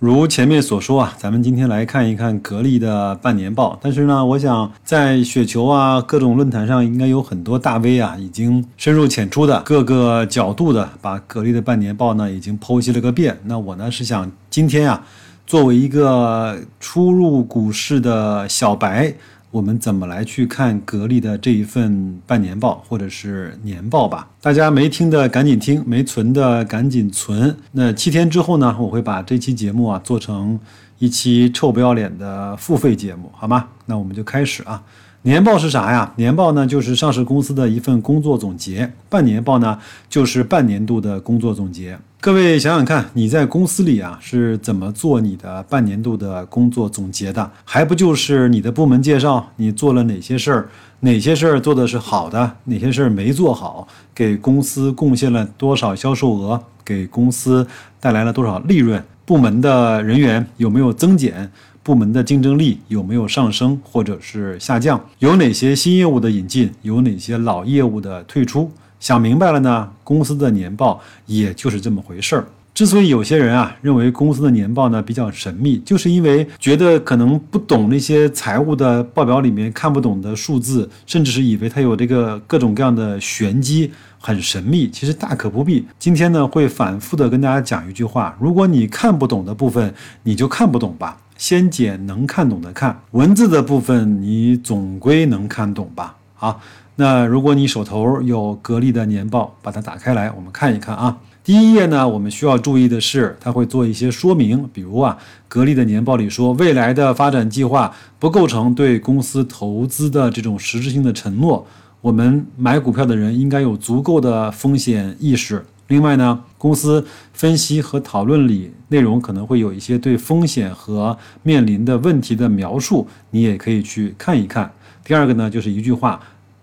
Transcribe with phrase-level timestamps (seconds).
[0.00, 3.78] 如前面所说啊，咱们今天来看一看格力的半年报。
[3.82, 13.38] 但是呢，我想在雪球啊各种论坛上，应该有很多大 V 啊，已经深入浅出的各个角度的把格力的半年报呢已经剖析了个遍。
[13.44, 15.04] 那我呢是想今天啊，
[15.46, 19.14] 作为一个初入股市的小白。
[19.50, 24.28] 我们怎么来去看格力的这一份半年报或者是年报吧？
[24.40, 27.56] 大家没听的赶紧听，没存的赶紧存。
[27.72, 30.58] 那七天之后呢，我会把这期节目啊做成
[30.98, 33.66] 一期臭不要脸的付费节目，好吗？
[33.86, 34.80] 那我们就开始啊。
[35.22, 36.10] 年报是啥呀？
[36.16, 39.76] 年报呢，就是上市公司的一份工作总结；半年报呢，
[40.08, 41.98] 就是半年度的工作总结。
[42.22, 47.50] 各位想想看，你在公司里啊是怎么做你的半年度的工作总结的？
[47.64, 50.68] 还不就是你的部门介绍，你做了哪些事儿，
[51.00, 57.66] 哪些事儿做的是好的，哪些事儿没做好，给公司贡献了多少销售额，给公司
[57.98, 61.50] 带来了多少利润，部门的人员有没有增减？
[61.82, 65.02] 部门的竞争力有没有上升或者是下降？
[65.20, 66.70] 有哪些新业务的引进？
[66.82, 68.70] 有哪些老业务的退出？
[69.00, 72.46] 想明白了呢，公司的年报也就是这么回事儿。
[72.72, 84.88] 之所以有些人啊认为公司的年报呢比较神秘，就是因为觉得可能不懂那些财务的报表里面看不懂的数字，甚至是以为它有这个各种各样的玄机，很神秘。
[84.88, 85.84] 其实大可不必。
[85.98, 89.92] 今天呢会反复的跟大家讲一句话：如果你看不懂的部分，
[90.22, 91.16] 你就看不懂吧。
[91.36, 96.14] 先捡能看懂的看，文字的部分你总归能看懂吧？
[96.34, 96.60] 好，
[97.00, 101.16] 那如果你手头有格力的年报，把它打开来，我们看一看啊。
[101.42, 105.16] 第一页呢，我们需要注意的是，它会做一些说明，比如啊，
[105.48, 111.66] 格力的年报里说，未来的发展计划不构成对公司投资的这种实质性的承诺。
[112.02, 115.64] 我们买股票的人应该有足够的风险意识。
[115.88, 117.02] 另外呢，公司
[117.32, 124.70] 分析和讨论里内容可能会有一些对风险和面临的问题的描述，你也可以去看一看。
[125.02, 126.20] 第二个呢，就是一句话：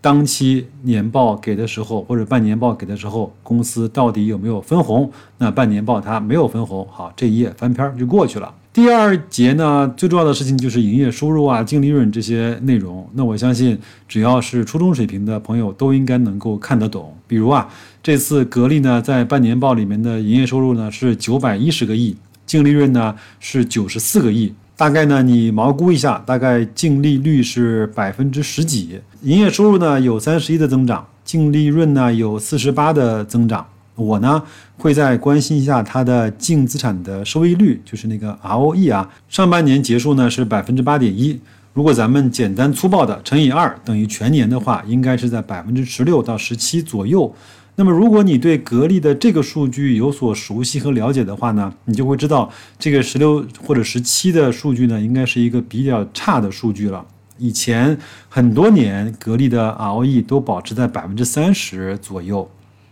[0.08, 5.12] 当期年报给的时候，或者半年报给的时候，公司到底有没有分红？
[5.38, 8.50] 那半年报它没有分红，好，这一页翻篇就过去了。
[8.72, 13.06] 第二节呢，最重要的事情就是营业收入啊、净利润这些内容。
[13.16, 17.14] 那我相信，只要是初中水平的朋友都应该能够看得懂。
[17.28, 17.68] 比如啊，
[18.02, 24.54] 这次格力呢在半年报里面的营业收入呢是九百一十个亿，净利润呢是九十四个亿。
[24.78, 29.02] 大概呢你毛估一下，大概净利率是百分之十几。
[29.24, 33.66] 营业收入呢有三十一的增长，净利润呢有四十八的增长。
[33.96, 34.44] 我呢
[34.78, 39.10] 会再关心一下它的净资产的收益率，就是那个 ROE 啊。
[39.28, 41.40] 上半年结束呢是百分之八点一，
[41.74, 47.34] 如果咱们简单粗暴的乘以二等于全年的话，应该是在百分之十六到十七左右。
[47.80, 57.06] 那么如果你对格力的这个数据有所熟悉和了解的话呢，你就会知道这个十六或者十七的数据呢，应该是一个比较差的数据了。
[57.38, 57.96] 以前
[58.30, 62.50] 很多年格力的 ROE 都保持在百分之三十左右，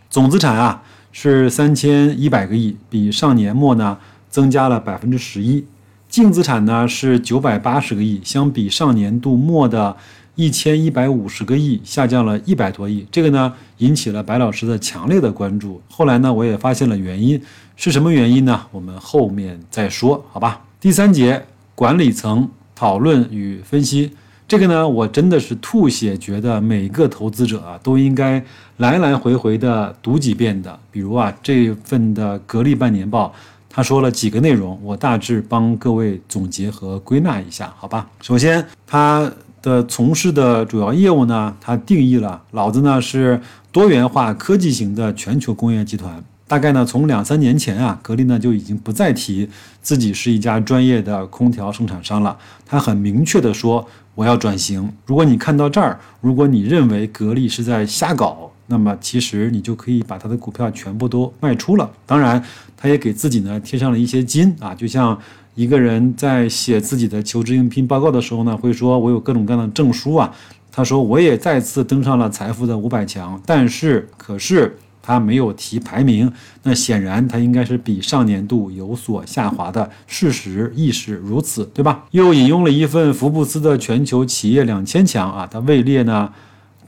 [0.08, 0.82] 总资产啊。
[1.18, 3.96] 是三千一百个亿，比上年末呢
[4.28, 5.64] 增加了百分之十一。
[6.10, 9.96] 净资产呢是九百八十个亿，相比上年度末的
[10.36, 13.04] 一千一百五十个亿下降了一百多亿。
[13.10, 15.82] 这个呢引起了白老师的强烈的关注。
[15.90, 17.40] 后来呢我也发现了原因，
[17.74, 18.64] 是什么原因呢？
[18.70, 20.62] 我们后面再说，好吧？
[20.78, 24.12] 第三节管理层讨论与分析。
[24.48, 28.40] 这个呢，我真的是吐血，觉得每个投资者啊都应该
[28.76, 30.78] 来来回回的读几遍的。
[30.92, 33.34] 比如啊，这份的格力半年报，
[33.68, 38.08] 他说了几个内容，我大致帮各位总结和归纳一下，好吧？
[38.20, 39.28] 首先，他
[39.66, 43.40] 的从事的主要业务呢，他定义了，老子呢是
[43.72, 46.22] 多元化科技型的全球工业集团。
[46.46, 49.48] 大概呢，从两三年前啊，格力呢就已经不再提
[49.82, 52.38] 自己是一家专业的空调生产商了。
[52.64, 53.84] 他很明确的说，
[54.14, 54.88] 我要转型。
[55.04, 61.90] 如果你看到这儿，如果你认为格力是在瞎搞，那么其实你就可以把他的股票全部都卖出了。
[62.06, 62.40] 当然，
[62.76, 65.18] 他也给自己呢贴上了一些金啊，就像
[65.56, 70.32] 一个人在写自己的求职应聘报告的时候呢，会说我有各种各样的证书啊。
[70.70, 74.78] 他说我也再次登上了财富的五百强，但是可是。
[75.08, 76.28] 他没有提排名，
[76.64, 82.06] 那显然他应该是比上年度有所下滑的，事实亦是如此，对吧？
[82.10, 86.28] 又引用了一份福布斯的全球企业两千强啊，它位列呢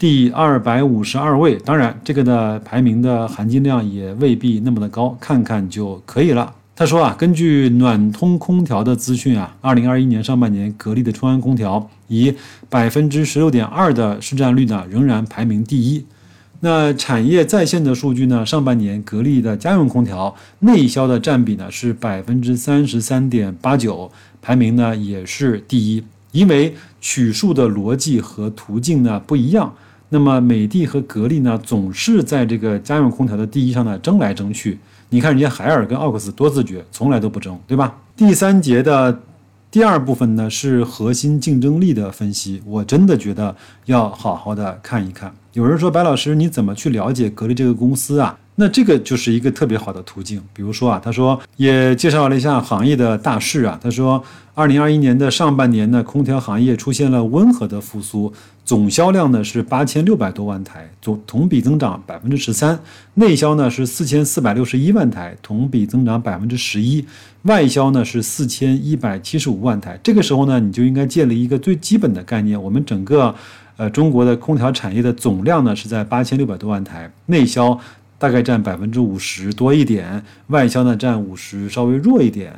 [0.01, 6.53] 第二百五十二位，当然这个的排名的含金量也未必那么的高，看看就可以了。
[6.79, 12.33] 他说啊，根据暖通空调的资讯啊，二零二一年上半年格力的中央空调以
[12.71, 16.07] 百分之十六点二的市占率呢，仍然排名第一。
[16.61, 24.09] 那产业在线的数据呢，上半年格力的家用空调内销的占比呢是百分之三十三点八九，
[24.41, 26.05] 排名呢也是第一。
[26.31, 29.75] 因为取数的逻辑和途径呢不一样，
[30.11, 34.79] 那么美的和格力呢总是在这个家用空调的第一上呢争来争去。
[35.11, 37.97] 你看，人家海尔跟奥克斯多自觉，从来都不争，对吧？
[38.15, 39.21] 第三节的
[39.71, 43.55] 第二部分呢是核心竞争力的分析，我真的觉得
[43.87, 45.33] 要好好的看一看。
[45.55, 48.39] 有人说，白老师，你怎么去了解格力这个公司啊？
[48.57, 50.43] 那这个就是一个特别好的途径。
[50.53, 53.79] 比如说啊，他说也介绍了一下行业的大势啊。
[53.83, 54.23] 他说，
[54.59, 58.33] 二零二一年的上半年呢，空调行业出现了温和的复苏，
[58.65, 62.77] 总销量呢是八千六百多万台，总同比增长百分之十三；
[63.15, 67.05] 内销呢是四千四百六十一万台，同比增长百分之十一；
[67.43, 69.97] 外销呢是四千一百七十五万台。
[70.03, 73.33] 这个时候呢，你就应该建立一个最基本的概念：我们整个
[73.77, 77.79] 呃中国的空调产业的总量呢是在八千六百多万台，内销。
[78.21, 82.53] 大概占百分之五十多一点，外销呢占五十稍微弱一点，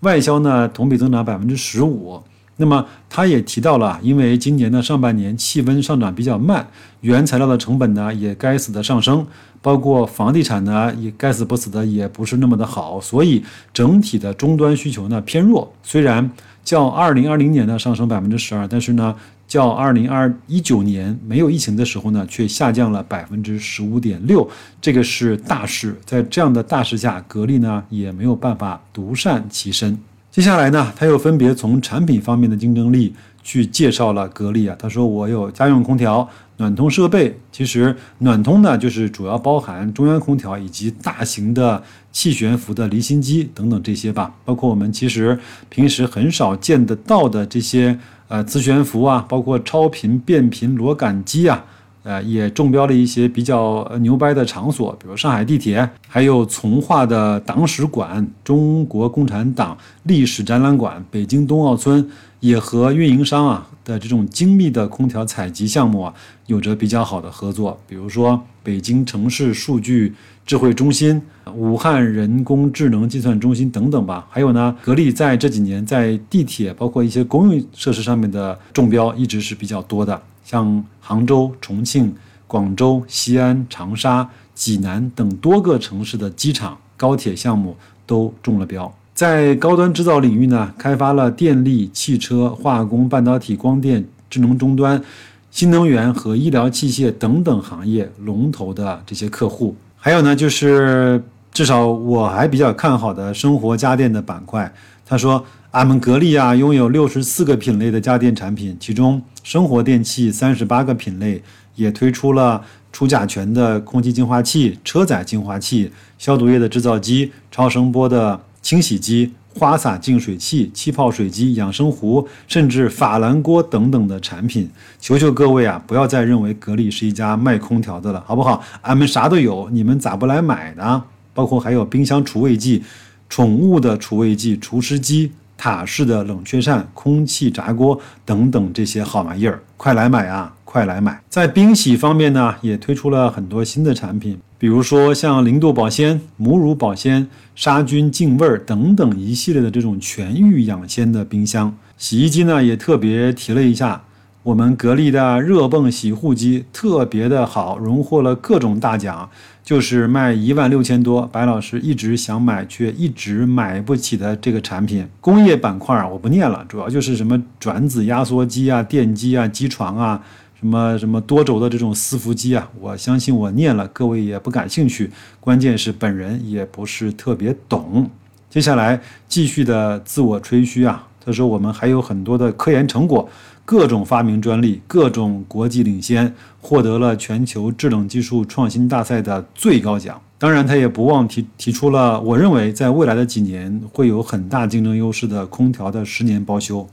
[0.00, 2.22] 外销呢同比增长百分之十五。
[2.56, 6.66] 那么他也提到了，因为今年的上半年气温上涨比较慢，
[7.02, 9.24] 原材料的成本呢也该死的上升，
[9.62, 15.72] 包括房地产呢也该死不死的也不是那么的好，所以整体的终端需求呢偏弱。
[15.82, 16.30] 虽然
[16.64, 19.14] 较二零二零年呢上升百分之十二，但是呢。
[19.48, 24.48] 较二零二一九年没有疫情的时候呢，却下降了百分之十五点六，
[24.78, 25.96] 这个是大势。
[26.04, 29.98] 在这样的大势下，格力呢也没有办法独善其身。
[30.30, 34.76] 接下来呢，他又分别从产品方面的竞争力去介绍了格力啊。
[34.78, 36.28] 他说我有家用空调、
[36.58, 37.34] 暖通设备。
[37.50, 44.34] 其实暖通呢，就是主要包含中央空调以及大型的气悬浮的离心机等等这些吧。
[44.44, 45.36] 包括我们其实
[45.70, 47.98] 平时很少见得到的这些。
[48.28, 51.64] 呃，磁悬浮啊，包括超频变频螺杆机啊，
[52.02, 62.06] 呃，也中标了一些比较牛掰的场所，比如上海地铁，还有从化的党史馆、中国共产党历史展览馆、北京冬奥村，
[62.40, 66.12] 也和运营商啊的这种精密的空调采集项目啊，
[66.46, 70.14] 有着比较好的合作，比如说北京城市数据
[70.48, 71.20] 智慧中心。
[71.54, 82.14] 武汉人工智能计算中心等等吧，还有呢，格力在这几年在地铁包括一些公用设施上面的中标一直是比较多的，像杭州、重庆、
[82.46, 88.90] 广州、西安、长沙、济南等多个城市的机场、高铁项目都中了标。
[89.12, 95.02] 在高端制造领域呢，开发了电力、汽车、化工、半导体、光电、智能终端、
[95.50, 99.74] 新能源和医疗器械等等行业龙头的这些客户，
[100.08, 101.22] 还有呢就是。
[101.50, 104.72] 至少我还比较看好的生活家电的板块。
[105.04, 111.42] 他说，俺们格力啊，拥有六十四个品类的家电产品，其中生活电器三十八个品类，
[111.74, 112.62] 也推出了
[112.92, 124.70] 除甲醛的空气净化器、车载净化器、消毒液的制造机、超声波的清洗机、花洒净水器、气泡水机、养生壶，甚至法兰锅等等的产品。
[125.00, 128.62] 求求各位啊，不要再认为格力是一家卖空调的了，好不好？
[128.82, 131.02] 俺们啥都有，你们咋不来买呢？
[131.34, 132.84] 包括还有冰箱除味剂、
[133.28, 140.54] 宠物的除味剂、除湿机、塔式的冷却扇、空气炸锅等等这些好玩意儿，快来买啊！
[140.64, 141.18] 快来买！
[141.30, 151.76] 在冰洗方面呢，也推出了很多新的产品，比如说像零度保鲜、母乳保鲜、杀菌净味儿等等一系列的这种全域养鲜的冰箱。
[151.96, 154.02] 洗衣机呢，也特别提了一下。
[154.44, 159.28] 我们格力的热泵洗护机特别的好，荣获了各种大奖，
[159.62, 161.26] 就是卖一万六千多。
[161.30, 165.06] 白老师一直想买，却一直买不起的这个产品。
[165.20, 170.22] 工业板块我不念了，主要就是什么转子压缩机啊、电机啊、机床啊，
[170.58, 172.70] 什么什么多轴的这种伺服机啊。
[172.80, 175.10] 我相信我念了，各位也不感兴趣。
[175.38, 178.10] 关键是本人也不是特别懂。
[178.50, 183.28] 接下来继续的自我吹嘘啊，他说我们还有很多的科研成果。
[183.64, 190.18] 各种发明专利，各种国际领先，获得了全球制冷技术创新大赛的最高奖。
[190.38, 196.88] 当然，他也不忘提提出了我认为在未来的几年会有很大竞争优势的空调的十年包修，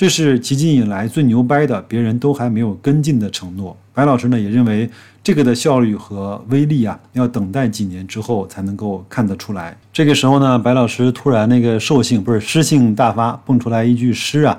[0.00, 3.76] 这是迄今以来最牛掰的，别人都还没有跟进的承诺。
[3.92, 4.88] 白老师呢也认为
[5.22, 9.76] 这个的效率和威力啊，要等待几年之后才能够看得出来。
[9.92, 14.58] 这个时候呢，白老师突然那个兽性不是诗性大发，蹦出来一句诗啊，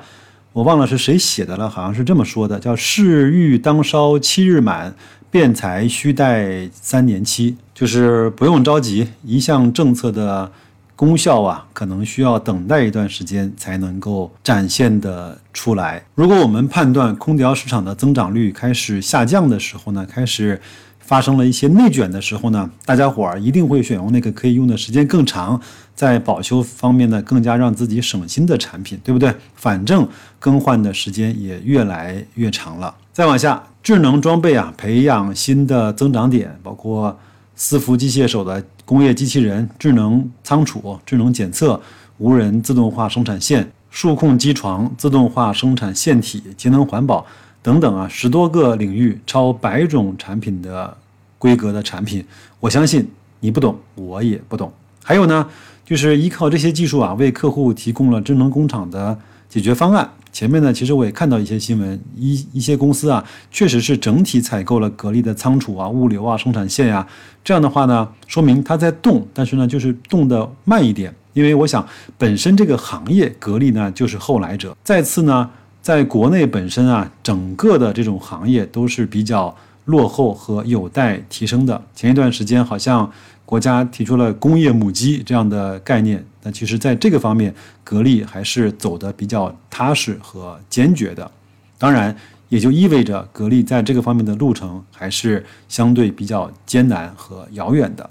[0.53, 4.93] 我忘了是谁写的了，好像是这么说的，叫“事欲当烧七日满”。
[5.31, 10.51] 辩才须待三年期，就是不用着急，一项政策的
[11.01, 15.99] 功效啊，可能需要等待一段时间才能够展现的出来。
[16.13, 20.61] 如果我们判断空调市场的增长率开始下降的时候呢，开始
[20.99, 25.59] 发生了一些内卷的时候呢，大家伙儿一定会选用那个可以用的时间更长，
[25.95, 29.33] 在保修方面呢更加让自己省心的产品，对不对？
[29.55, 32.93] 反正更换的时间也越来越长了。
[33.11, 33.63] 再往下。
[33.81, 37.17] 智能装备啊，培养新的增长点，包括
[37.61, 41.79] 伺服机械手的工业机器人、智能仓储、智能检测、
[42.17, 47.23] 无人自动化生产线、数控机床、自动化生产线体、节能环保
[47.61, 50.97] 等等啊，十多个领域超百种产品的
[51.37, 52.25] 规格的产品，
[52.59, 53.07] 我相信
[53.41, 54.73] 你不懂，我也不懂。
[55.03, 55.47] 还有呢，
[55.85, 59.15] 就是依靠这些技术啊，为客户提供了智能工厂的
[59.47, 60.09] 解决方案。
[60.31, 67.05] 前面呢，其实我也看到一些新闻，一一些公司啊，确实是整体采购了格力的仓储啊、物流啊、生产线呀。
[67.43, 71.13] 这样的话呢，说明它在动，但是呢，就是动得慢一点。
[71.33, 71.85] 因为我想，
[72.17, 74.75] 本身这个行业格力呢就是后来者。
[74.83, 75.49] 再次呢，
[75.81, 81.81] 在国内本身啊，整个的这种行业都是比较落后和有待提升的。
[81.93, 83.11] 前一段时间好像。
[83.43, 91.29] 国家提出了工业母机这样的概念，那其实在这个方面，格力还是走的比较踏实和坚决的。
[91.77, 92.15] 当然，
[92.49, 98.09] 也就意味着格力在这个方面的路程还是相对比较艰难和遥远的。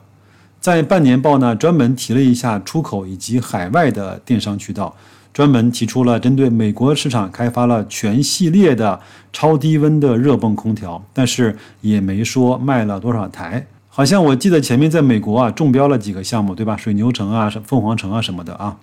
[0.60, 4.94] 在半年报呢，专门提了一下出口以及海外的电商渠道，
[5.32, 9.00] 专门提出了针对美国市场开发了全系列的
[9.32, 13.66] 超低温的热泵空调，但是也没说卖了多少台。
[14.00, 16.74] 好像我记得前面在美国啊中标了几个项目，对吧？
[16.74, 18.74] 水牛城啊、凤凰城啊什么的啊。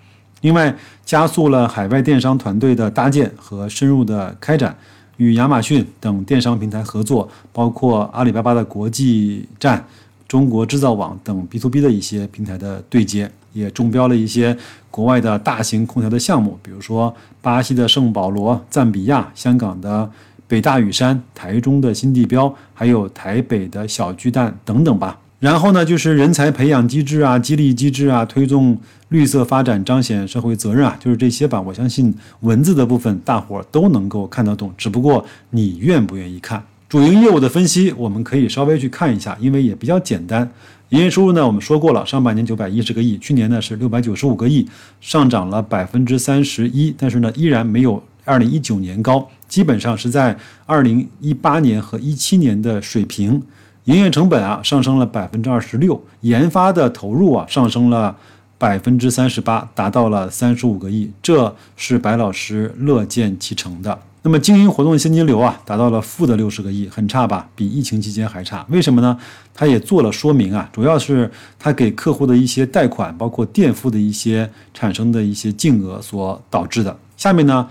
[0.41, 4.77] 另外，加速了海外电商团队的搭建和深入的开展，
[5.15, 9.83] 与亚马逊等电商平台合作，包括阿里巴巴的国际站、
[10.27, 14.55] 中国制造网等 B to B 的一些平台的对接，也中标了一些
[14.91, 20.11] 国外的大型空调的项目，比如说巴西的圣保罗、赞比亚、香港的。
[20.47, 25.19] 北大屿山、台中的新地标，还有台北的小巨蛋等等吧。
[25.39, 28.75] 然后呢，就是人才培养机制啊、激励机制啊、推动
[29.09, 31.61] 绿色发展、彰显社会责任啊，就是这些吧。
[31.61, 36.63] 我相信文字的部分大伙都能够看得懂，只不过你愿不愿意看。
[36.89, 40.49] 主营业务的分析，我们可以稍微去看一下，因为也比较简单。
[40.89, 44.67] 营业收入呢，我们说过了，上半年九百一十个亿，去年呢是六百九十五个亿，
[45.01, 49.29] 上涨了百分之三十一，但是呢依然没有二零一九年高。
[49.47, 53.41] 基本上是在二零一八年和一七年的水平，
[53.85, 58.15] 营业成本啊上升了百分之二十六，研发的投入啊上升了
[58.57, 63.97] 百分之三十八，达到了三十五个亿，这是白老师乐见其成的。
[64.23, 67.47] 那么经营活动现金流啊达到了负的六十个亿，很差吧？
[67.55, 68.65] 比疫情期间还差。
[68.67, 69.17] 为什么呢？
[69.53, 76.93] 他也做了说明啊，主要是他给客户的一些贷款，包括垫付的一些产生的一些净额所导致的。
[77.15, 77.65] 下面呢？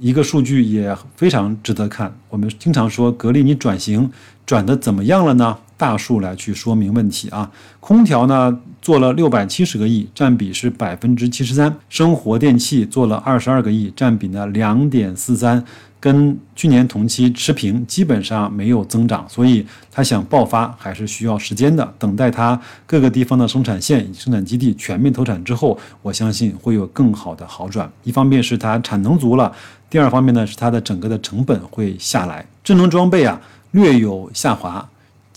[0.00, 2.12] 一个数据也非常值得看。
[2.30, 4.10] 我们经常说格力，你转型
[4.46, 5.58] 转的怎么样了呢？
[5.80, 7.50] 大数来去说明问题啊。
[7.80, 15.64] 空调呢做了六百七十个亿，占比是百分之七十三；生活电器做了二十二个亿，占比呢两点四三。
[15.98, 21.86] 跟去年同期持平，基本上没有增长，所以它想爆发还是需要时间的。
[21.98, 27.90] 等待它各个地方的生产线、生产基地全面投产之后，我相信会有更好的好转。
[28.02, 29.52] 一方面是它产能足了，
[29.90, 32.46] 第二方面呢是它的整个的成本会下来。
[32.64, 33.38] 智能装备啊
[33.72, 34.88] 略有下滑，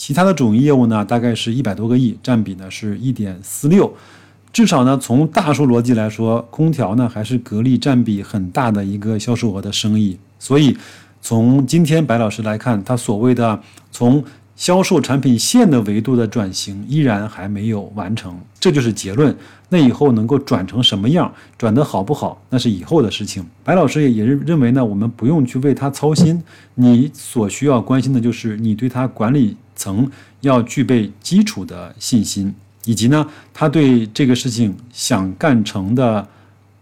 [0.05, 3.89] 其他的主营业务呢大概是一百多个亿，占比呢是一点四六。
[4.51, 10.19] 至少呢，从大数逻辑来说，空调呢还是格力占比很大的一个销售额的生意。
[10.38, 10.77] 所以，
[11.22, 13.57] 从今天白老师来看，他所谓的
[13.91, 14.22] 从
[14.57, 19.33] 销售产品线的维度的转型依然还没有完成，这就是结论。
[19.69, 23.41] 那以后能够转成什么样，转得好不好，那是以后的事情。
[23.63, 26.43] 白老师也也认认为呢，我们不用去为他操心。
[26.75, 30.10] 你所需要关心的就是你对他管理层
[30.42, 32.53] 要具备基础的信心。
[32.86, 36.27] 以及呢，他对这个事情想干成的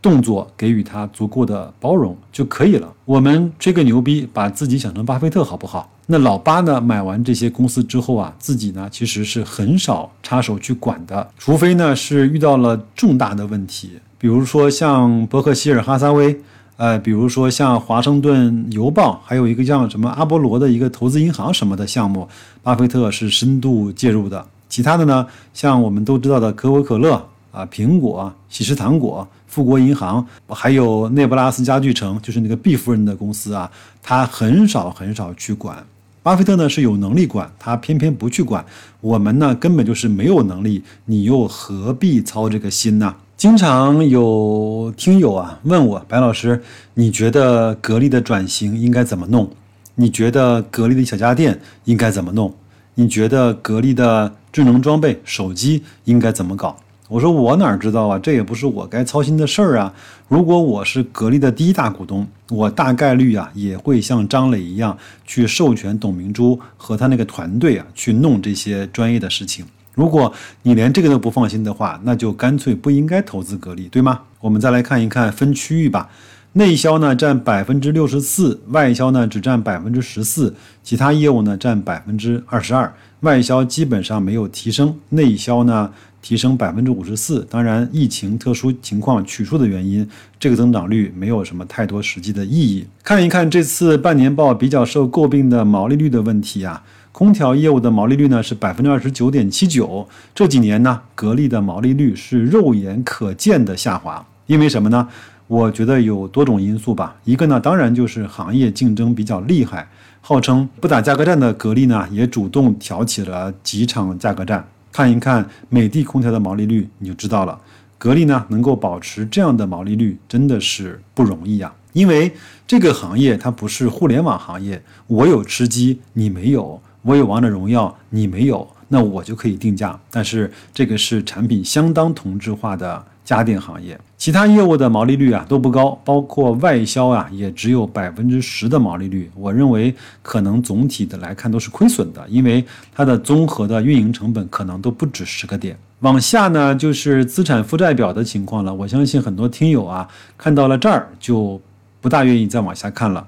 [0.01, 2.91] 动作给予他足够的包容就可以了。
[3.05, 5.87] 我们吹个牛逼，把自己想成巴菲特好不好？
[6.07, 16.41] 那老八呢，买完这些公司之后啊，自己呢其实是很少插手去管的，除非呢是遇到了重大的问题，比如说像伯克希尔哈撒韦，
[16.81, 22.27] 呃，比如说像华盛顿邮报，还有一个像什么阿波罗的一个投资银行什么的项目，
[22.63, 24.43] 巴菲特是深度介入的。
[24.67, 29.27] 其他的呢，像我们都知道的可口可乐啊、苹果、喜事糖果。
[29.45, 33.69] 富国银行还有内布拉斯家具城，就是那个毕夫人的公司啊，
[34.01, 35.85] 他很少很少去管。
[36.23, 38.65] 巴菲特呢是有能力管，他偏偏不去管。
[39.01, 43.13] 我们呢根本就是没有能力，你又何必操这个心呢？
[43.41, 46.61] 经常有听友啊问我，白老师，
[46.93, 49.49] 你觉得格力的转型应该怎么弄？
[49.95, 52.53] 你觉得格力的小家电应该怎么弄？
[52.93, 56.77] 你觉得格力的智能装备手机应该怎么搞？
[57.09, 59.91] 我说我哪知道啊，这也不是我该操心的事儿啊。
[60.27, 64.95] 如果我是格力的第一大股东，我大概率啊也会像张磊一样
[65.25, 69.65] 去授权董明珠和他那个团队啊去弄这些专业的事情。
[69.93, 70.31] 如果
[70.63, 74.21] 你连这个都不放心的话，那就干脆不应该投资格力，对吗？
[74.39, 76.09] 我们再来看一看分区域吧。
[76.53, 82.93] 内销呢占百分之六十四，外销呢只占百分之十四，其他业务呢占百分之二十二。
[83.21, 85.91] 外销基本上没有提升，内销呢？
[86.21, 90.07] 提升百分之五十四，当然疫情特殊情况取出的原因，
[90.39, 92.85] 这个增长率没有什么太多实际的意义。
[93.03, 105.07] 看一看这次半年报比较受诟病的毛利率的问题啊，空调业务的毛利率呢是百分之二十九点七九，这几年呢格力的毛利率是肉眼可见的下滑，因为什么呢？
[105.47, 109.85] 我觉得有多种因素吧，一个呢当然就是行业竞争比较厉害，
[110.21, 114.65] 号称不打价格战的格力呢也主动挑起了几场价格战。
[114.93, 117.59] 看一看美的空调的毛利率，你就知道了。
[117.97, 121.71] 格力呢能够保持这样的毛利率，真的是不容易呀。
[121.93, 122.33] 因为
[122.65, 129.99] 这个行业它不是互联网行业，我有吃鸡你没有，我有王者荣耀你没有，那我就可以定价。
[130.09, 133.05] 但是这个是产品相当同质化的。
[133.23, 139.29] 家电行业其他业务的毛利率啊都不高，包括外销啊也只有百分之十的毛利率。
[139.35, 145.77] 我认为可能总体的来看都是亏损的，因为它的综合的运营成本可能都不止十个点。
[145.99, 148.73] 往下呢就是资产负债表的情况了。
[148.73, 150.05] 我相信很多听友啊
[150.35, 151.61] 看到了这儿就
[152.01, 153.25] 不大愿意再往下看了。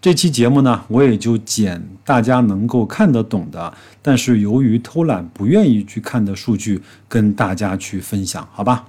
[0.00, 8.86] 这期节目呢我也就捡大家能够看得懂的，但是由于偷懒不愿意去看的数据跟大家去分享，好吧？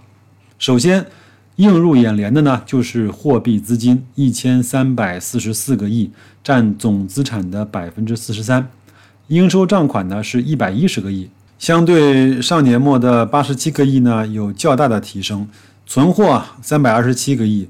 [0.58, 1.06] 首先，
[1.58, 6.10] 映入眼帘的呢，就是货币资金一千三百四十四个亿，
[6.42, 8.70] 占总资产的百分之四十三。
[9.28, 15.46] 应收账款呢是一百一十个亿，相对上年末的八十七个亿呢有较大的提升。
[15.86, 17.68] 存货三百二十七个亿，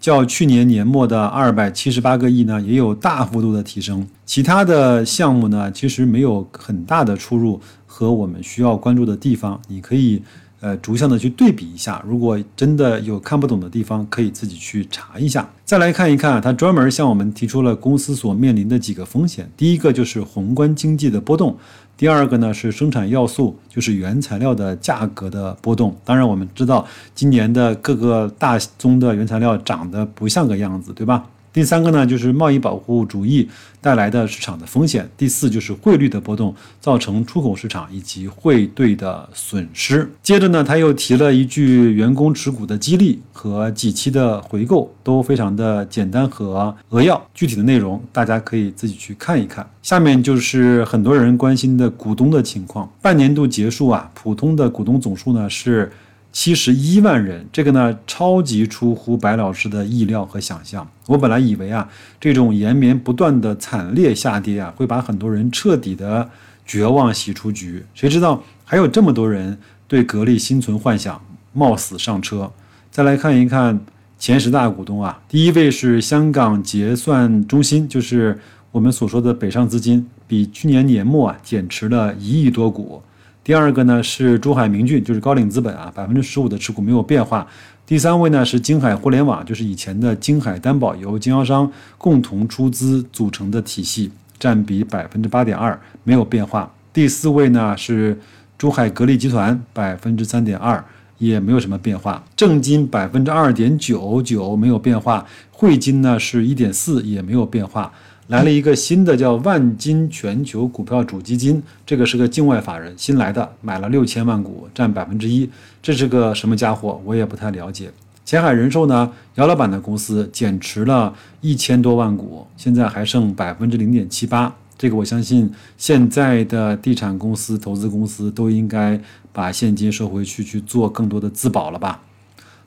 [0.00, 4.06] 较去年年末的二百七十八个亿呢也有大幅度的提升。
[4.24, 10.22] 其他的项目呢其实没有很大的出入和我们需要关注的地方，你可以。
[10.60, 15.48] 呃，逐项的去对比一下，如果真的有看不懂的地方，可以自己去查一下。
[15.64, 19.48] 再来看一看，它专门向我们提出了公司所面临的几个风险。
[19.56, 21.56] 第一个就是宏观经济的波动，
[21.96, 25.96] 第二个呢是生产要素，就是原材料的价格的波动。
[26.04, 31.24] 当然，我们知道今年的各个大宗的原材料涨得不像个样子，对吧？
[31.58, 33.48] 第三个呢，就是贸易保护主义
[33.80, 40.08] 带来的市场的风险；第四就是汇率的波动造成出口市场以及汇兑的损失。
[40.22, 47.20] 接着呢，他又提了一句员工持股的激励和几期的回购，都非常的简单和扼要。
[47.34, 49.68] 具体的内容大家可以自己去看一看。
[49.82, 52.88] 下面就是很多人关心的股东的情况。
[53.02, 55.90] 半年度结束啊，普通的股东总数呢是。
[56.30, 60.88] 七十一万人，这个呢超级出乎白老师的意料和想象。
[61.06, 61.88] 我本来以为啊，
[62.20, 66.28] 这种延绵不断的惨烈下跌啊，会把很多人彻底的
[66.66, 67.82] 绝望洗出局。
[67.94, 71.20] 谁知道还有这么多人对格力心存幻想，
[71.52, 72.52] 冒死上车。
[72.90, 73.80] 再来看一看
[74.18, 78.38] 前十大股东啊，第一位是香港结算中心，就是
[78.70, 83.02] 我们所说的北上资金，比去年年末啊减持了一亿多股。
[83.48, 87.46] 第二个呢是珠海明骏，就是高瓴资本啊，百分之十五的持股没有变化。
[87.86, 96.70] 第三位呢是京海互联网，就是以前的京海担保，由经销商共同出资组成的体系，占比百分之八点二，没有变化。
[96.92, 98.20] 第四位呢是
[98.58, 100.84] 珠海格力集团，百分之三点二，
[101.16, 102.22] 也没有什么变化。
[102.36, 105.26] 正金百分之二点九九，没有变化。
[105.50, 107.90] 汇金呢是一点四，也没有变化。
[108.28, 115.48] 来了一个新的叫万金全球股票主基金，这个是个境外法人新来的，买了六千万股，占百分之一。
[115.82, 117.00] 这是个什么家伙？
[117.06, 117.90] 我也不太了解。
[118.26, 124.54] 前海人寿呢，姚老板的公司减持了一千多万股，现在还剩百分之零点七八。
[124.76, 129.00] 这个我相信现在的地产公司、投资公司都应该
[129.32, 132.02] 把现金收回去，去做更多的自保了吧。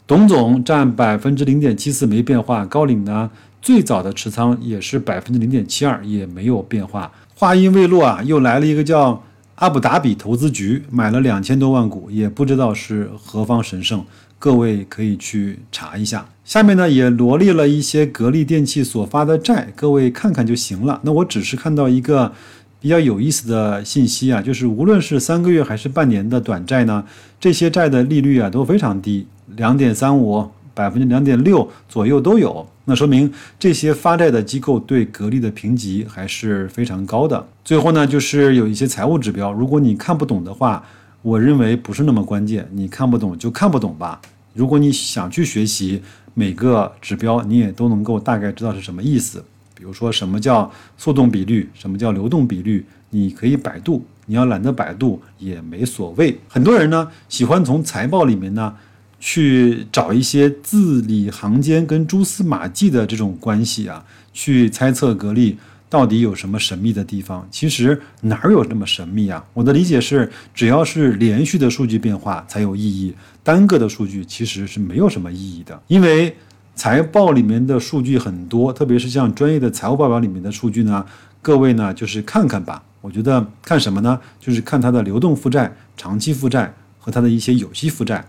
[0.08, 3.30] 董总占百分之零点七四没变化，高瓴呢
[3.62, 7.12] 最早的持仓也是百分之零点七二，也没有变化。
[7.36, 9.24] 话音未落啊，又来了一个叫
[9.56, 14.04] 阿布达比投资局买了两千多万股，也不知道是何方神圣，
[14.38, 16.26] 各位可以去查一下。
[16.44, 21.00] 下面呢也罗列了一些格力电器所发的债，各位看看就行了。
[21.04, 22.34] 那我只是看到一个
[22.80, 27.06] 比较有意思的信息啊，就是无论是三个月还是半年的短债呢，
[27.40, 29.28] 这些债的利率啊都非常低。
[29.56, 37.46] 两点三五百分之两点六左右都有，那说明这些发债的机构对格力的评级还是非常高的。
[37.64, 40.84] 最后呢，就是有一些财务指标，如果你看不懂的话，
[41.22, 44.22] 我认为不是那么关键，你看不懂就看不懂吧。
[44.54, 46.02] 如果你想去学习
[46.34, 49.44] 每个指标，你也都能够大概知道是什么意思。
[49.76, 56.40] 比如说什么叫速动比率，什么叫流动比率，你可以百度，你要懒得百度也没所谓。
[56.48, 58.74] 很多人呢喜欢从财报里面呢。
[59.22, 64.04] 去找一些字里行间跟蛛丝马迹的这种关系啊，
[64.34, 65.58] 去猜测格力
[65.88, 67.48] 到底有什么神秘的地方。
[67.52, 69.46] 其实哪有那么神秘啊？
[69.54, 75.80] 我的理解是，只要是连续的数据变化才有意义，单个的数据其实是没有什么意义的。
[75.88, 76.36] 因为
[76.74, 81.06] 财报里面的数据很多，特别是像专业的财务报表里面的数据呢，
[81.44, 82.82] 各位呢就是看看吧。
[83.02, 84.20] 我觉得看什么呢？
[84.40, 88.26] 就是看它的流动负债、长期负债和它的一些有息负债。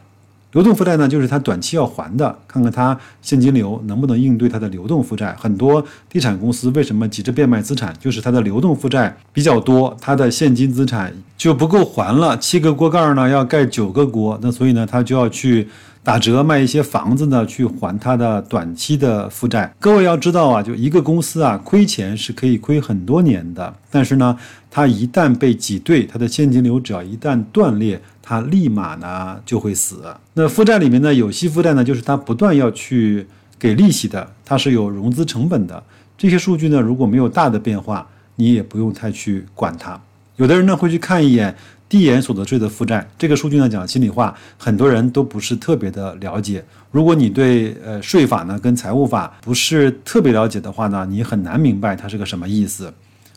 [0.52, 5.34] 流动负债呢，就是它短期要还的，看看它现金流能不能应对它的流动负债。
[5.38, 12.36] 很多地产公司为什么急着变卖资产，就是它的流动负债比较多，它的现金资产就不够还了。
[12.36, 15.66] 七个锅盖呢要盖九个锅，那所以呢，它就要去
[16.04, 19.72] 打折卖一些房子呢，去还它的短期的负债。
[19.78, 24.36] 各位要知道啊，就一个公司啊，亏钱是可以亏很多年的，但是呢，
[24.68, 28.00] 它一旦被挤兑，它的现金流只要一旦断裂。
[28.24, 30.00] 它立马呢就会死。
[30.34, 33.26] 那负债里面呢，有息负债呢，就是它不断要去
[33.58, 35.82] 给利息的，它是有融资成本的。
[36.16, 40.00] 这些数据呢，如果没有大的变化，你也不用太去管它。
[40.36, 41.54] 有的人呢会去看一眼
[41.92, 46.64] 递延所得税的负债，这个数据呢讲心里话，很多人都不是特别的了解。
[46.90, 52.90] 如果你对呃税法呢跟财务法不是特别了解的话呢，你很难明白它是个什么意思。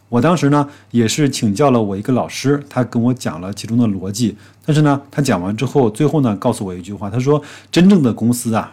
[0.07, 4.37] 我当时呢也是请教了我一个老师，他跟我讲了其中的逻辑。
[4.65, 8.71] 但是呢，他讲完之后，最后呢告诉我一句话，他说：“真正的公司啊，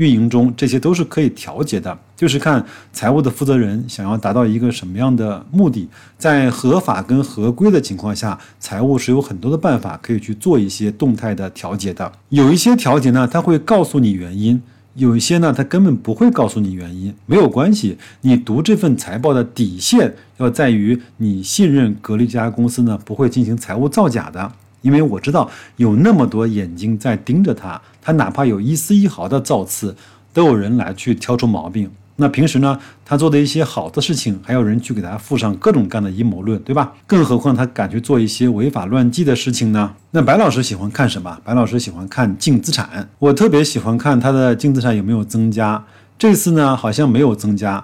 [0.00, 5.86] 运营中这些都是可以调节的，就是看财务的负责人想要达到一个什么样的目的，
[6.16, 12.10] 在合法跟合规的情况下，财务是有很多的办法可以去做一些动态的调节的。
[12.30, 14.62] 有一些调节呢，他会告诉你原因。”
[14.96, 17.96] 有一些呢，他根本不会告诉你原因，没有关系。
[18.22, 24.50] 你读这份财报的底线要在于你信任格力这家公司呢，不会进行财务造假的。
[24.82, 29.94] 因为我知道有那么多眼睛在盯着他，他哪怕有一丝一毫的造次，
[30.32, 31.90] 都有人来去挑出毛病。
[32.16, 36.92] 那平时呢，他做的一些好的事情，还有人去给他附上各种各样的阴谋论，对吧？
[37.06, 39.94] 更何况他敢去做一些违法乱纪的事情呢？
[40.10, 41.38] 那白老师喜欢看什么？
[41.42, 45.82] 白老师喜欢看净资产，我特别喜欢看他的净资产有没有增加。
[46.18, 47.82] 这次呢，好像没有增加。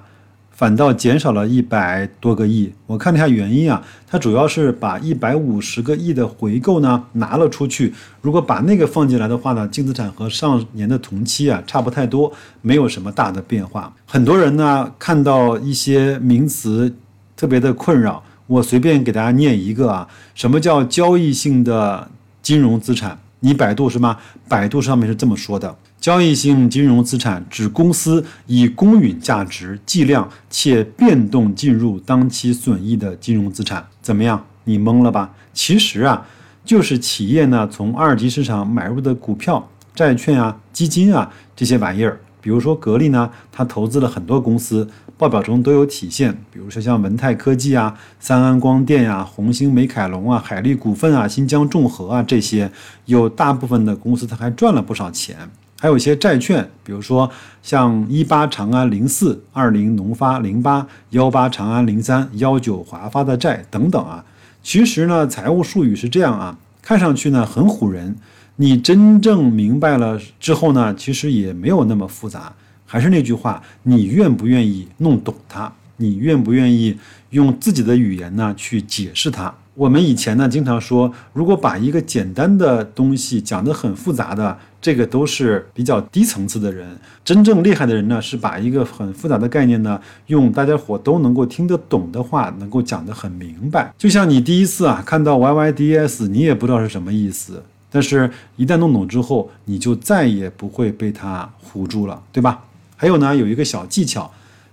[0.57, 7.93] 反倒减少了一百多个亿，我看了一下原因啊，它主要是把一百五十个亿的回购呢拿了出去。
[8.23, 13.95] 如果把那个放进来的话呢，净资产和上年的同期啊差不太多，没有什么大的变化。
[14.07, 16.91] 很多人呢看到一些名词
[17.37, 22.09] 特别的困扰，我随便给大家念一个啊，什么叫交易性的
[22.41, 23.19] 金融资产？
[23.41, 24.17] 你百度是吗？
[24.49, 25.77] 百度上面是这么说的。
[26.07, 34.47] 交易性金融资产指公司以公允价值计量且变动进入当期损益的金融资产，怎么样？
[34.63, 35.35] 你懵了吧？
[35.53, 36.25] 其实啊，
[36.65, 42.21] 就是企业呢从二级市场买入的股票、债券啊、基金啊这些玩意儿。
[42.41, 44.89] 比如说格力呢，它投资了很多公司，
[45.19, 46.33] 报表中都有体现。
[46.53, 52.71] 比如说像文泰科技啊、三安光电呀、红星美凯龙啊、海力股份啊、新疆众和啊这些，
[53.07, 55.51] 有大部分的公司它还赚了不少钱。
[55.79, 57.31] 还有一些债券，比如说
[57.63, 64.25] 像一八长安零四、二零农发零八、幺八长安零三、幺九华发的债等等啊。
[64.63, 68.17] 其实呢，财务术语是这样啊，看上去呢很唬人，
[68.57, 72.53] 你真正明白了之后呢，其实也没有那么复杂。
[72.87, 75.71] 还是那句话，你愿不愿意弄懂它？
[75.99, 76.97] 你愿不愿意
[77.31, 79.53] 用自己的语言呢去解释它？
[79.77, 86.89] 我们以前呢经常说，如果把一个简单的东西讲得很复杂的，这个都是比较低层次的人。
[87.23, 93.93] 真正厉害的人呢，是把一个很复杂的概念呢，用大家伙都能够听得懂的话，能够讲得很明白。
[93.99, 102.65] 就像你第一次啊看到 YYDS，你也不知道是什么意思，但是一旦弄懂之后，你就再也不会被它唬住了，对吧？
[102.97, 104.33] 还有呢，有一个小技巧，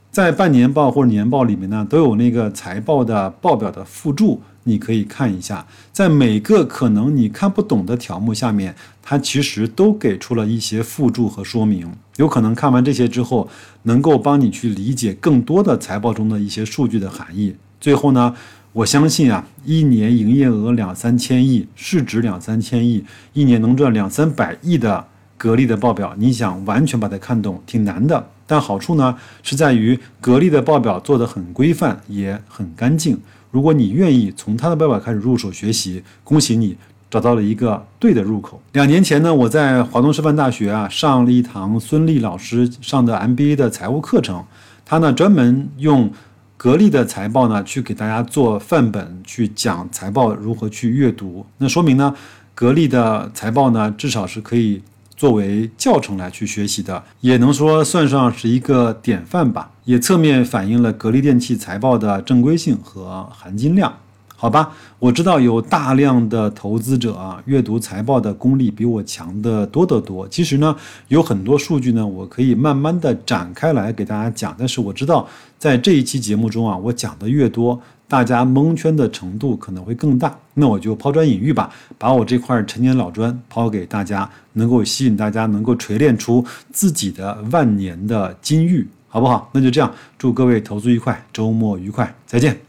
[0.10, 4.42] 在半年报或者年报里面呢，都有那个财报的报表的附注。
[4.64, 11.92] 你可以看一下，在每个可能你看不懂的条目下面，它其实都给出了一些附注和说明。
[12.18, 13.50] 有可能看完这些之后，
[13.84, 17.56] 能够帮你去理解更多的财报中的一些数据的含义。
[17.82, 18.34] 最后呢，
[18.72, 25.06] 我相信啊，一年营业额两三千亿，市值两三千亿，一年能赚两三百亿的
[25.38, 28.30] 格力的报表，你想完全把它看懂，挺难的。
[28.46, 33.20] 但好处呢，是在于格力的报表做得很规范，也很干净。
[33.54, 36.76] 如果你愿意从他的爸爸开始入手学习，恭喜你
[37.08, 38.60] 找到了一个对的入口。
[38.72, 44.44] 两年前呢，我在华东师范大学啊上了一堂孙俪老师上的 MBA 的财务课程，
[44.84, 46.12] 他呢专门用
[46.58, 51.46] 格力的财报呢去给大家做范本，去讲财报如何去阅读。
[51.60, 52.16] 那说明呢，
[52.56, 54.82] 格力的财报呢至少是可以。
[55.16, 63.94] 作为教程来去学习的，也能说算上是一个典范吧，也侧面反映了格力电器财报的正规性和含金量。
[64.36, 70.28] 好吧，我知道有大量的投资者啊，阅读财报的功力比我强的多得多。
[70.28, 70.76] 其实呢，
[71.08, 74.54] 有很多数据呢，我可以慢慢的展开来给大家讲。
[74.60, 75.26] 但是我知道，
[75.58, 80.38] 在这一期节目中啊，我讲的越多，大家蒙圈的程度可能会更大。
[80.56, 89.50] 那我就抛砖引玉吧，把我这块陈年老砖抛给大家，能够吸引大家，能够锤炼出自己的万年的金玉，好不好？
[89.54, 92.64] 那就这样，祝各位投资愉快，周末愉快，再见。